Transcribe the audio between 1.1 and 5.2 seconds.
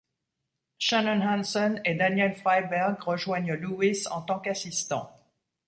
Hansen et Daniel Freiberg rejoignent Lewis en tant qu'assistants.